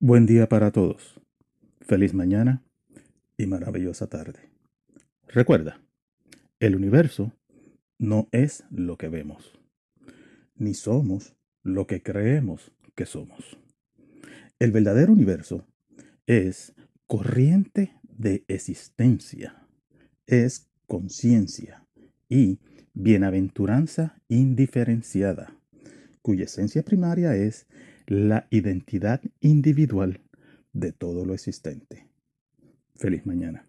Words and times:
Buen 0.00 0.26
día 0.26 0.48
para 0.48 0.72
todos. 0.72 1.20
Feliz 1.80 2.14
mañana 2.14 2.62
y 3.38 3.46
maravillosa 3.46 4.08
tarde. 4.08 4.40
Recuerda, 5.28 5.80
el 6.58 6.74
universo 6.74 7.32
no 7.98 8.28
es 8.32 8.64
lo 8.70 8.98
que 8.98 9.08
vemos, 9.08 9.56
ni 10.56 10.74
somos 10.74 11.36
lo 11.62 11.86
que 11.86 12.02
creemos 12.02 12.72
que 12.96 13.06
somos. 13.06 13.56
El 14.58 14.72
verdadero 14.72 15.12
universo 15.12 15.64
es 16.26 16.74
corriente 17.06 17.94
de 18.02 18.44
existencia, 18.48 19.64
es 20.26 20.68
conciencia 20.86 21.86
y 22.28 22.58
bienaventuranza 22.94 24.20
indiferenciada, 24.28 25.56
cuya 26.20 26.44
esencia 26.44 26.82
primaria 26.82 27.36
es 27.36 27.68
la 28.06 28.46
identidad 28.50 29.20
individual 29.40 30.20
de 30.72 30.92
todo 30.92 31.24
lo 31.24 31.34
existente. 31.34 32.06
Feliz 32.96 33.24
mañana. 33.26 33.66